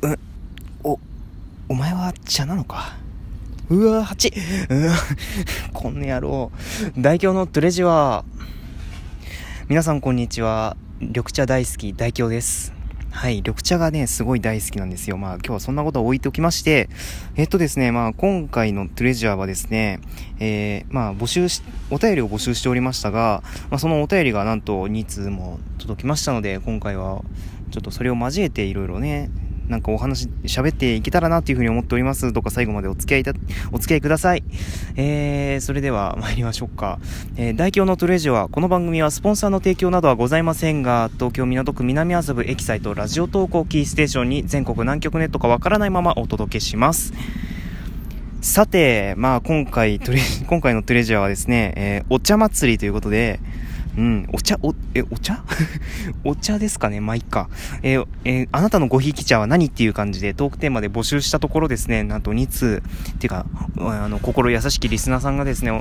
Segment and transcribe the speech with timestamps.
[0.00, 0.18] うん、
[0.84, 1.00] お、
[1.68, 2.96] お前は茶なのか？
[3.68, 4.32] うわ、蜂
[4.70, 4.94] うわ、
[5.72, 6.52] こんな野郎。
[6.96, 8.24] 大京のトレジは、
[9.68, 10.76] 皆さんこんにちは。
[11.00, 12.72] 緑茶大好き、大京です。
[13.10, 15.16] はい、緑茶がね、すごい大好きなんですよ。
[15.16, 16.88] まあ今日はそんなことを置いておきまして、
[17.34, 19.98] えっとですね、まあ今回のトレジャーはですね、
[20.38, 21.60] えー、まあ募集し、
[21.90, 27.22] お便りを募集しておりましたが、まあそのお便りがなんと2通も届きましたので、今回は
[27.72, 29.28] ちょっとそれを交えていろいろね、
[29.68, 32.32] なんかお話、喋っていけたらなっていうふうに思っております。
[32.32, 33.32] どうか最後までお付き合いた、
[33.72, 34.42] お付き合いください。
[34.96, 36.98] えー、それでは 参りましょうか。
[37.36, 47.12] えー、大京のトレジは、この番組はスポンサーの提供などはございませんが、東京港区南麻布エキサイトラジオ投稿キーステーションに全国南極ネットかわからないままお届けします。
[48.40, 50.00] さて、まあ今回、
[50.46, 53.40] 今回のトレジャーはですね、えー、お茶祭りということで、
[53.98, 55.42] うん、お茶、お、え、お茶？
[56.22, 57.48] お茶ですかねまあ、いっか。
[57.82, 62.82] え、え、あなたのごひいき茶は何っていう感じでトークテーマで募集したところですね、なんと2通、
[63.16, 63.44] っていうか、
[63.78, 65.72] あの、心優しきリスナーさんがですね、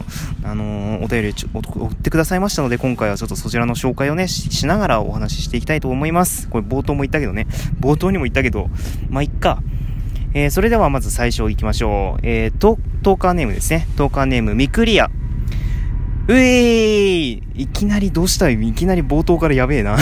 [0.44, 6.50] あのー、お便りを送ってくださいましたので、今回はちょっとそちらの紹介をね、しながらお話ししていきたいと思います。
[6.50, 7.46] これ冒頭も言ったけどね、
[7.80, 8.72] 冒頭にも言ったけど、
[9.12, 9.62] まあ、いっか。
[10.34, 12.20] えー、それではまず最初行きましょう。
[12.24, 13.88] えー、トーカーネームですね。
[13.96, 15.12] トーカーネーム、ミクリア。
[16.30, 18.56] うえーいいきなりどうしたい？
[18.56, 19.98] いきなり冒頭からやべえな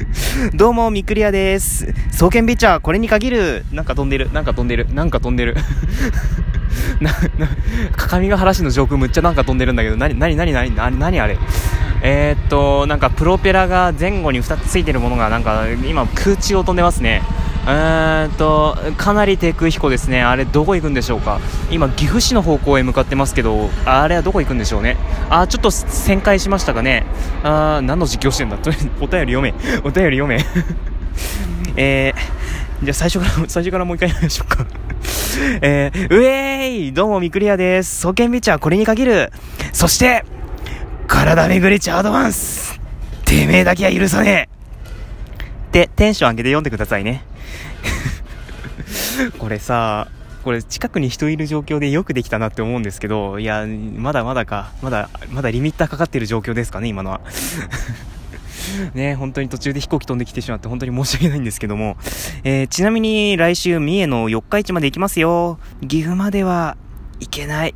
[0.54, 1.94] どうも、ミクリアです。
[2.10, 3.64] 双剣ビッチャー、これに限る。
[3.72, 4.30] なんか飛んでる。
[4.32, 4.86] なんか飛んでる。
[4.92, 5.56] なんか飛んでる。
[7.00, 7.48] な、な、
[7.96, 11.38] かかみが原市の上空むっちゃなんか飛んでるんだけど、なに、なに、なに、なに、なにあれ？
[12.02, 17.22] えー、っと、なんかプロペラが前後に2つついてるものがなんか今空中を飛んでますね。
[17.64, 24.96] えーとかなり低空飛行ですね、あれどこ行くんでしょうか、今、岐阜市の方向へ向かってますけど、あれはどこ行くんでしょうね、
[25.30, 27.06] あちょっと旋回しましたかね、
[27.44, 30.44] あ何の実況してんだ、とりあえずお便り読め、お便り読め、
[31.76, 34.66] えー、じゃあ最初から最初からもう一回やりましょうか。
[35.62, 38.00] えー、うえーいどうもミクリアです。
[38.02, 39.32] 双剣ビッチャーこれに限る。
[39.72, 40.24] そして、
[41.06, 42.80] 体巡りチャアドバンス。
[43.24, 44.61] てめえだけは許さねえ。
[45.72, 47.24] テンション上げて読んでくださいね。
[49.38, 50.08] これさ、
[50.44, 53.66] これ近くに人いる状況でよくできたなって思うんですけど、いや、
[53.96, 57.20] まだまだか、まだ、まだリミッターかかってる状況ですかね、今のは。
[58.94, 61.96] ね、本当に途中で飛行機飛んできてしまって本当に申し訳ないんですけども、
[62.44, 65.58] えー、ちなみに来週三重の四日市まで行きますよ。
[65.86, 66.76] 岐阜までは
[67.20, 67.74] 行けない。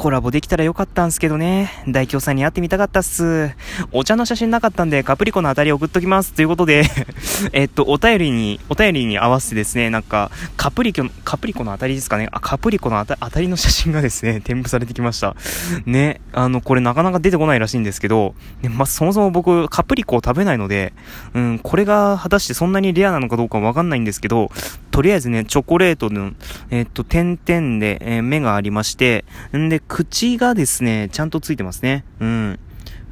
[0.00, 1.70] コラボできたらよかったんすけどね。
[1.86, 3.54] 大京さんに会ってみたかったっす。
[3.92, 6.32] お茶の写真なかったんで、カプリコの当たり送っときます。
[6.32, 6.84] ということで
[7.52, 12.30] えっと、お便りに、お便りに合わせてですね、なんか、カプリコ、カプリコの当たりですかね？
[12.32, 15.36] あ、カプリコの当たりの写真がですね、添付されてきました。
[15.84, 20.94] ね、あの、これなかなか出てこないらしいんですけど、ね、まあ、そもそも僕、カプリコを食べないので、
[21.34, 24.50] うん、これが果たしてそんなにレアなのかどうかわかんないんですけど、
[24.90, 26.32] とりあえずね、チョコレートの、
[26.70, 32.04] えっと、点々で、えー、目がありまして、んで、口がですね、ちゃんとついてますね。
[32.20, 32.58] うん。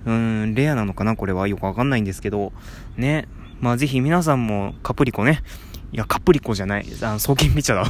[0.06, 2.52] うん、レアなのかなこれはよくわかんないんですけど、
[2.96, 3.26] ね。
[3.60, 5.42] まあぜひ皆さんもカプリコね、
[5.90, 6.86] いや、カプリコじゃない。
[7.02, 7.84] あの、双剣ビ茶だ。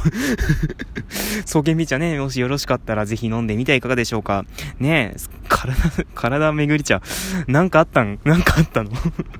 [1.45, 4.43] 双剣ビ茶ね、もしよろしかったらぜひ飲んでみてはいかがでしょうか。
[4.79, 5.17] ねえ、
[5.47, 5.75] 体、
[6.15, 7.03] 体巡り茶。
[7.47, 8.19] なんかあったん？
[8.23, 8.89] なんかあったの？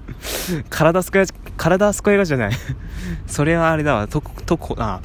[0.69, 1.25] 体すこや、
[1.57, 2.51] 体すこやがじゃない。
[3.25, 4.07] それはあれだわ。
[4.07, 5.01] と、とこ、あ、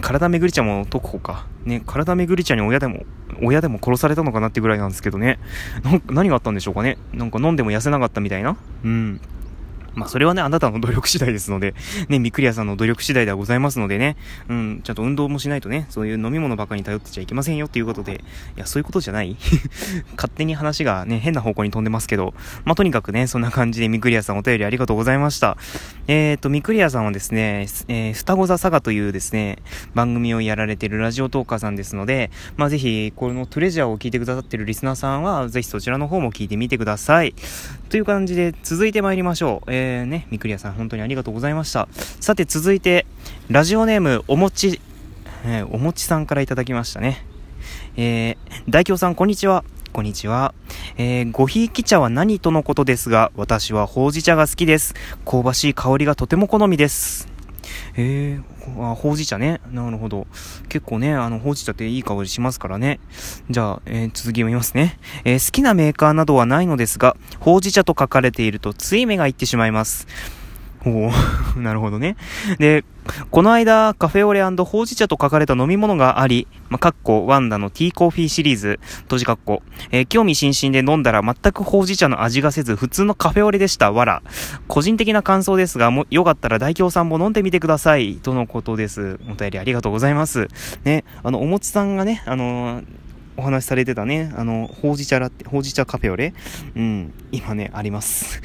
[0.00, 1.46] 体めぐり茶も特保か。
[1.64, 3.04] ね、体めぐり茶に親でも、
[3.42, 5.38] 親でも殺されたのかなってぐらいなんですけどね。
[6.08, 6.98] 何があったんでしょうかね。
[7.12, 8.56] なんか飲んでも痩せなかったみたいな。
[8.84, 9.20] うん。
[9.94, 11.74] まあ、それはね、あなたの努力次第ですので、
[12.08, 14.16] ね、ミクリアさんの努力次第ではございますのでね、
[14.48, 18.24] うん、ちゃんと運動もしないとね、そういう飲み物ばかりに頼ってちゃいけませんよっていうことで、
[18.56, 19.36] いや、そういうことじゃない
[20.16, 22.34] 勝手に話がね、変な方向に飛んでますけど、
[22.64, 25.56] まあ、とにかくね、そんな感じでミクリアさんお便りありがとうございました。
[26.06, 29.58] えっ、ー、と、ミクリアさんはですね、えー、双子座サガというですね、
[29.94, 37.34] 番組をやられてるラジオトーカーさんですので、まあ、ぜひ、このトレジャーを聞いてくださってるリスナーさんは、ぜひそちらの方も聞いてみてください。
[37.88, 39.72] という感じで、続いて参りましょう。
[39.72, 41.88] えー、ね、みくりやさん本当にありがとうございました。
[42.20, 43.06] さて続いて、
[43.48, 44.80] ラジオネームおもち、
[45.44, 47.24] えー、おもちさんからいただきましたね。
[47.96, 48.36] えー、
[48.68, 49.64] 大京さんこんにちは。
[49.92, 50.54] こんにちは。
[50.96, 54.94] えー、ごひいき茶は何とのことですが、私はほうじ茶が好きです。
[55.24, 57.33] 香ばしい香りがとても好みです。
[57.96, 59.60] へえあ、ほうじ茶ね。
[59.70, 60.26] なるほど。
[60.68, 62.98] 結構ね、あの、ほうじ茶っていい香りしますからね。
[63.50, 64.98] じゃあ、えー、続き読みますね。
[65.24, 70.08] えー、好きなメーカーなどはないのですが、ほうじ茶と書かれているとつい目がいってしまいます。
[70.86, 71.12] おお
[71.60, 72.16] なるほどね。
[72.58, 72.84] で、
[73.30, 83.92] この間、カフェオレほうじ茶と書かれた飲み物があり、まあ、かっこ、ワンダのティーコーヒーシリーズ、閉じかっこ、えー、興味津々で飲んだら全くほうじ茶の味がせず、普通のカフェオレでした。
[83.92, 84.22] わら。
[84.68, 88.16] 個人的な感想ですが、も、よかったら大京さんも飲んでみてください。
[88.16, 89.18] とのことです。
[89.30, 90.48] お便りありがとうございます。
[90.84, 92.84] ね、あの、おもちさんがね、あのー
[93.36, 96.34] お話しされてたね、あの、ほうじ茶ラテ、ほうじ茶カフェオレ
[96.76, 98.40] うん、今ね、あります。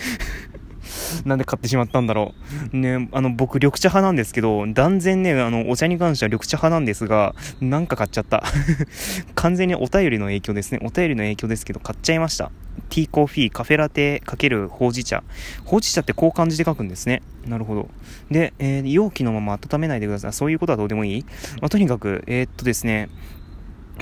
[1.25, 2.33] なんで買ってしまったんだろ
[2.73, 2.77] う。
[2.77, 8.43] ね、あの、僕、緑茶派なんですけど、断然ね、あの、お茶に関しては緑茶派なんですが、なんか買っちゃった。
[9.35, 10.79] 完全にお便りの影響ですね。
[10.81, 12.51] お便りの影響ですけど、買っちゃいました。
[12.89, 15.23] ティーコーヒー、カフェラテ×ほうじ茶。
[15.65, 17.21] ほうじ茶ってこう漢字で書くんですね。
[17.45, 17.89] なるほど。
[18.31, 20.33] で、えー、容器のまま温めないでください。
[20.33, 21.25] そういうことはどうでもいい
[21.61, 23.09] まあ、とにかく、えー、っとですね、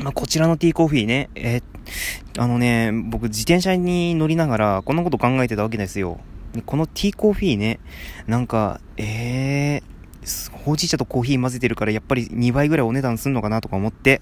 [0.03, 6.19] まあ、こちらのティーコーヒーね、えー、あのね、僕自転車に乗りながらこんなこと考えてたわけですよ。
[6.65, 7.79] このティーコーヒーね、
[8.27, 14.21] なんか、えー、ほうじ茶とコーヒー混ぜてるからやっぱり2倍ぐらいお値段すんのかなとか思って、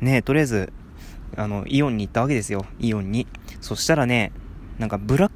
[0.00, 0.72] ね、とりあえず、
[1.36, 2.64] あの、イオンに行ったわけですよ。
[2.78, 3.26] イオンに。
[3.60, 4.32] そしたらね、
[4.78, 5.34] なんかブラック、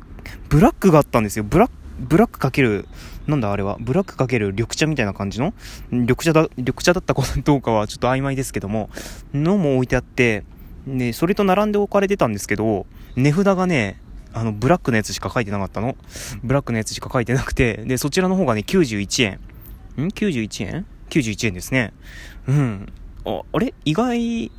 [0.48, 1.44] ブラックがあったんですよ。
[1.44, 2.86] ブラック、ブラックかける、
[3.26, 5.52] なんだあれは、ブラックかける緑茶みたいな感じの？
[5.90, 8.90] 緑茶だ、緑茶だったかどうかはちょっと曖昧ですけども、
[9.34, 10.44] のも置いてあって、
[10.86, 12.86] で、それと並んで置かれてたんですけど、
[13.16, 14.00] 値札がね、
[14.32, 15.96] あの、ブラックのやつしか書いてなかったの？
[16.42, 19.40] ブラックのやつしか書いてなくて、で、そちらの方がね、91円。
[20.04, 21.92] ん ?91 円 ?91 円ですね。
[22.46, 22.92] うん。
[23.24, 23.74] あ、あれ？
[23.84, 24.50] 意外、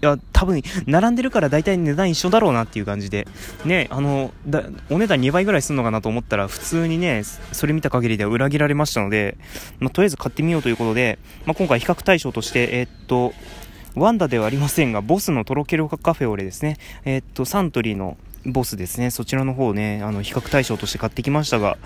[0.00, 3.26] いや、多分、並んでるから大体値段一緒だろうなっていう感じで、
[3.64, 9.36] ね、あの、だお値段2倍ぐらいするのかなと思ったら、普通にね、それ見た限りでは裏切られましたので、
[9.80, 13.32] まあ、とりあえず買ってみようということで、まあ、今回比較対象として、えー、っと、
[13.96, 16.76] ワンダではありませんが、ボスのとろけるカフェオレですね。
[17.04, 19.10] えー、っと、サントリーのボスですね。
[19.10, 21.78] そちらの方ね、あの、比較対象として買ってきましたが、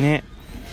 [0.00, 0.24] ね、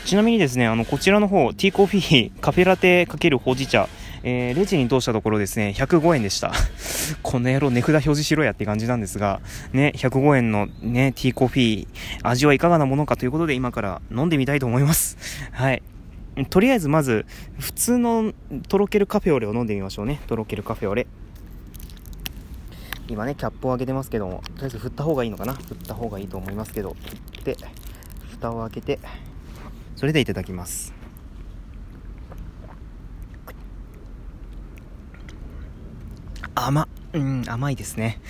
[0.06, 3.88] ちなみにですね、あの、こちらの方、ティーコーヒー、カフェラテ×ほうじ茶、
[4.24, 6.52] えー、レジに通したところですね、105円でした。
[7.24, 9.42] この野郎値札表示しろやって感じなんですが、
[9.74, 15.18] ね、105円のね、ティーコーヒー、味はいかがなものかということで今から飲んでみたいと思います。
[15.52, 15.84] はい。
[16.50, 17.26] とりあえずまず、
[17.60, 18.34] 普通の
[18.68, 20.20] とろけるカフェオレを飲んでみましょうね。
[20.28, 21.06] とろけるカフェオレ。
[23.08, 25.54] 今ね、キャップを開けてますけども、とりあえず振った方がいいのかな？
[25.54, 26.96] 振った方がいいと思いますけど、
[27.36, 27.58] 振って、
[28.32, 29.00] 蓋を開けて、
[29.96, 30.94] それでいただきます。
[36.56, 38.22] 甘、うん、甘いですね。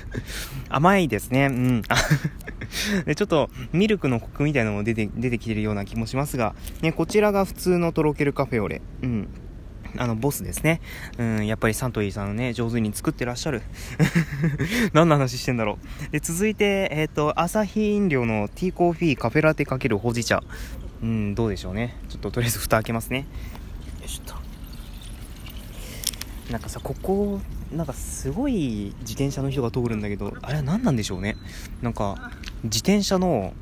[0.68, 1.46] 甘いですね。
[1.46, 1.82] うん。
[3.04, 8.80] で、ちょっと、ミルクのコクみたいなのも出て、出てきてるような気もしますが、ね、こちらが普通のとろけるカフェオレ。
[9.02, 9.28] うん。
[9.98, 10.80] あの、ボスですね。
[11.18, 13.62] うん、やっぱりサントリーさんね、上手に作ってらっしゃる。
[14.92, 15.78] 何の話してんだろ
[16.08, 16.12] う。
[16.12, 20.42] で、続いて、えっ、ー、と、アサヒ飲料のティーコーヒーカフェラテかけるほうじ茶。
[21.02, 21.96] うん、どうでしょうね。
[22.08, 23.18] ちょっととりあえず蓋開けますね。
[23.18, 23.24] よ
[24.04, 24.46] いしょと。
[26.50, 27.40] なんかさ、ここ、
[27.72, 31.36] なんかすごい自転車の人が通るんだけど、あれは何なんでしょうね。
[31.82, 32.30] なんか、
[32.62, 33.52] 自転車の、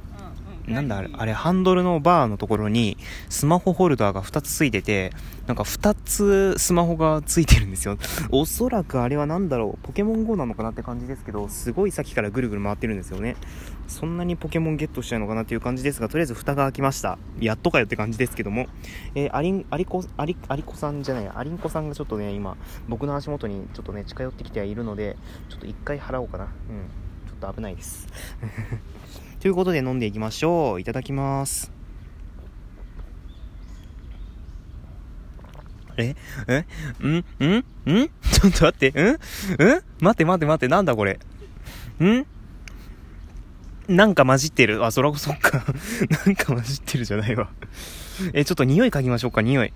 [0.66, 2.96] なんだあれ、あれ、ハンドルのバーのところに
[3.28, 5.12] スマホホルダーが2つついてて、
[5.46, 7.98] なんか2つスマホがついてるんですよ。
[8.32, 13.36] おそらくあれは何だろう、ポケモン GO なのかなって感じですけど、すごい先からぐるぐる回ってるんですよね。
[13.88, 17.18] そんなにポケモンゲットしちゃうのかなっていう感じですが、とりあえず蓋が開きました。
[17.38, 18.66] やっとかよって感じですけども、
[19.14, 22.56] えー、アリン、アリコ、アリ、アリコさんじゃない、アリンコさんがちょっとね、今、
[22.88, 25.18] 僕の足元にちょっとね、近寄ってきてはいるので、
[25.50, 26.44] ちょっと一回払おうかな。
[26.44, 26.50] うん。
[27.28, 28.08] ちょっと危ないです。
[29.44, 30.80] ということで飲んでいきましょう。
[30.80, 31.70] いただきます。
[35.98, 36.16] え？
[36.48, 36.64] え？
[37.06, 37.16] ん？
[37.44, 37.58] ん？
[37.58, 38.08] ん？
[38.24, 38.88] ちょっと待って。
[38.88, 39.06] ん？
[39.12, 39.18] ん？
[40.00, 41.20] 待って待って待って、なんだこれ？
[42.00, 42.24] ん？
[43.86, 44.82] なんか混じってる。
[44.82, 45.62] あ、そらこ そっか。
[46.26, 47.50] なんか混じってるじゃないわ。
[48.32, 49.74] え、ちょっと匂い嗅ぎましょうか、匂い。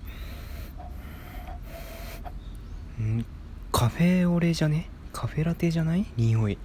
[3.03, 3.23] ん？
[3.71, 4.89] カフェオレじゃね？
[5.13, 6.07] カフェラテじゃない？
[6.17, 6.57] 匂い。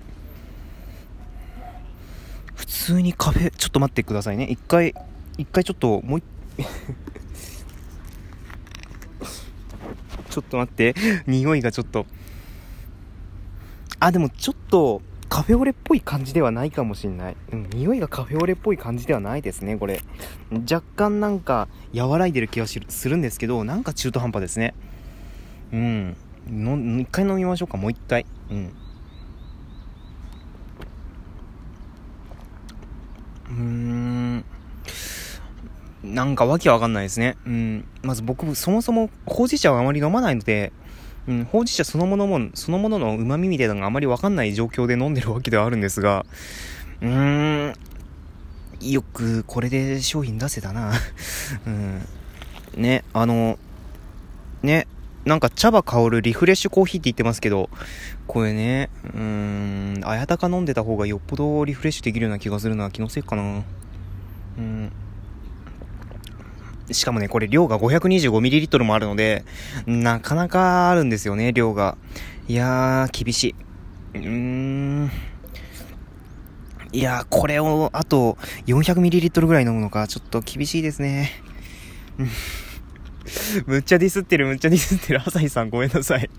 [2.65, 4.45] 普通にカフェ、ちょっと待ってくださいね。
[4.45, 4.95] 一回、
[5.37, 6.25] 一回ちょっと、もう一、
[10.31, 10.95] ちょっと待って。
[11.27, 12.07] 匂いがちょっと。
[14.01, 17.37] あ、でもちょっと、カフェオレっぽい感じではないかもしんない。
[17.53, 20.01] うん、匂いがカフェオレっぽい感じではないですね、これ。
[20.51, 22.81] 若干なんか、和らいでる気はす
[23.11, 24.73] るんですけど、なんか中途半端ですね。
[25.71, 26.17] うん。
[26.49, 28.25] の、一回飲みましょうか、もう一回。
[28.51, 28.73] うん。
[33.55, 34.45] うーん。
[36.03, 37.37] なんかわけわかんないですね。
[37.47, 37.85] うん。
[38.03, 40.73] まず僕、そもそも、ほうじ茶をあまり飲まないので、
[41.27, 46.27] うん、ほうじ茶そのものも、そのものの旨味みたいなのがあまりわかんない状況で飲んでるわけではあるんですが、
[47.01, 47.75] うーん、
[48.83, 50.93] よくこれで商品出せたな。
[51.67, 52.03] うん。
[52.77, 53.59] ね、あの、
[54.63, 54.87] ね、
[55.25, 57.71] なんか茶葉香るリフレッシュコーヒーって言ってますけど、
[58.27, 62.91] これね、うーん、あやたか飲んでた方がよっぽどリフレッシュできるような気がするな。
[62.91, 63.63] 気のせいかな。
[64.59, 64.93] うん。
[66.91, 69.45] しかもね、これ量が 525ml もあるので、
[69.87, 71.97] なかなかあるんですよね、量が。
[72.47, 73.55] いやー、厳し
[74.15, 74.19] い。
[74.19, 75.11] うーん。
[76.93, 81.31] いやー、これを、あと、400ml ぐらい飲むのか、ちょっと厳しいですね。
[82.19, 82.29] うん
[83.67, 85.23] むっちゃディスってる、むっちゃディスってる。
[85.25, 86.31] 朝日さんごめんなさい。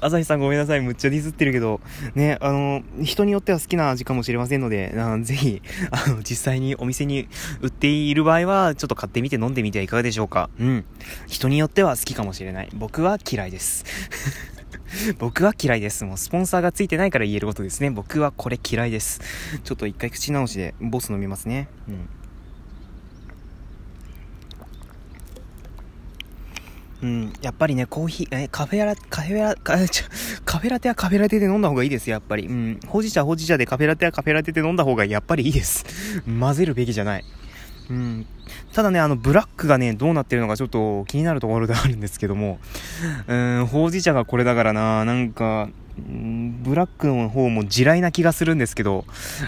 [0.00, 1.80] 朝日さんごめんなさい、むっちゃディスってるけど、
[2.14, 7.28] ね、あの、人によっては好きな味かもしれませんので、あのぜひ、あの、実際にお店に
[7.60, 10.50] 売っている場合は、ちょっと買ってみて飲んでみてはいかがでしょうか。
[10.58, 10.84] うん。
[11.26, 12.68] 人によっては好きかもしれない。
[12.74, 13.84] 僕は嫌いです。
[15.18, 16.04] 僕は嫌いです。
[16.04, 17.90] もうスポンサーがついてないから言えることですね。
[17.90, 19.20] 僕はこれ嫌いです。
[19.62, 21.68] ちょっと一回口直しでボス飲みますね。
[21.88, 22.08] うん。
[27.04, 32.46] うん、やっぱりね、コーヒー、え、カフェラ、カフェラ、 カフェラテはカフェラテで飲んだ方がいいです、やっぱり。
[32.46, 35.84] うん、ほうじ茶ほうじ茶でカフェラテはカフェラテで飲んだ方がやっぱりいいです。
[36.26, 37.24] 混ぜるべきじゃない。
[37.90, 38.26] うん。
[38.72, 42.58] ただね、あの、ブラックがね、どうなってるのかちょっと気になるところであるんですけども、
[43.28, 49.04] うん、ほうじ茶がこれだからな、なんか、ブラックの方も地雷な気がするんですけど、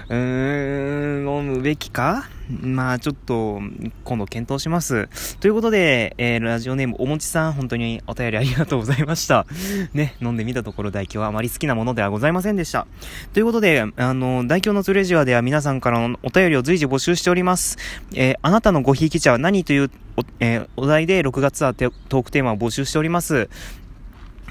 [0.09, 2.29] うーん、飲むべきか？
[2.61, 3.61] まあちょっと、
[4.05, 5.09] 今度検討します。
[5.39, 9.47] ということで、えー、ラジオネームおもちさん、本当にお便りありがとうございました。
[9.95, 12.87] ね、飲んでみたところ代表はあまり好きなものではございませんでした。
[13.33, 17.79] ということで、あの、代表のツレジュアでは皆さんからのお便りを随時募集しております。
[18.15, 23.49] えー、あなたのごひいき茶は何というお,、えー、お題で6月はトークテーマを募集しております。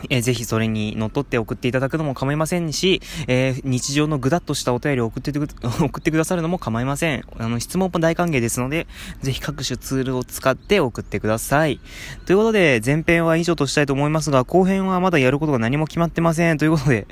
[0.09, 7.23] えー、ぜひそれに乗っ取って送っていただくのも構いませんし、えー、日常のぐだっとしたお便りを送ってて 送ってくださるのも構いません。
[7.37, 8.87] あの、質問も大歓迎ですので、
[9.21, 11.79] ぜひ各種ツールを使って送ってください。
[12.25, 16.57] ということで、前編は以上としたいと思いますが、後編はまだやることが何も決まってません。
[16.57, 17.07] ということで、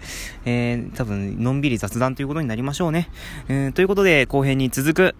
[0.46, 3.10] えー、多分、のんびり雑談ということになりましょうね。
[3.48, 5.16] えー、ということで、後編に続く、